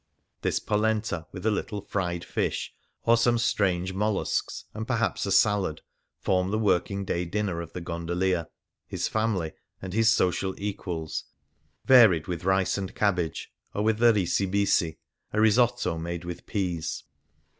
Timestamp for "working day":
6.57-7.23